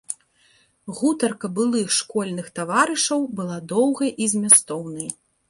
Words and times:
Гутарка 0.99 1.51
былых 1.59 1.91
школьных 1.97 2.49
таварышаў 2.61 3.29
была 3.41 3.61
доўгай 3.75 4.11
і 4.23 4.31
змястоўнай. 4.35 5.09